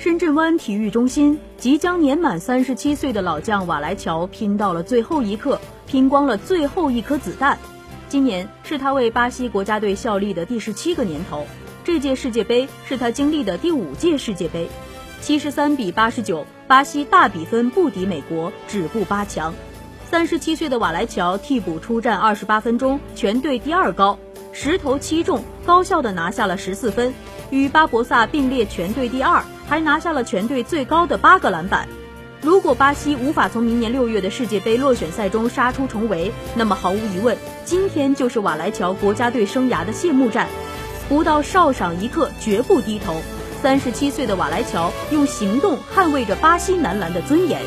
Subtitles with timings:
[0.00, 7.58] 深圳湾体育中心，即将年满三十七岁的老将瓦莱乔拼到了最后一刻，拼光了最后一颗子弹。
[8.08, 11.46] 今年是他为巴西国家队效力的第十七个年头，
[11.84, 14.66] 这届世界杯是他经历的第五届世界杯。
[15.20, 19.52] 七十三比八十九，巴西大比分不敌美国，止步八强。
[20.10, 24.18] 三十七岁的瓦莱乔替补出战二十八分钟，全队第二高，
[24.62, 27.14] 十投七中，高效的拿下了十四分，
[27.48, 29.42] 与巴博萨并列全队第二。
[29.66, 31.88] 还拿下了全队最高的八个篮板。
[32.42, 40.46] 如果巴西无法从明年六月的世界杯落选赛中杀出重围，那么毫无疑问，今天就是瓦莱乔国家队生涯的谢幕战。
[41.08, 43.16] 不到哨赏一刻，绝不低头。
[43.62, 47.62] 三十七岁的瓦莱乔用行动捍卫着巴西男篮的尊严。